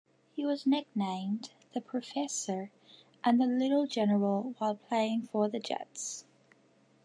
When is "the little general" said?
3.39-4.55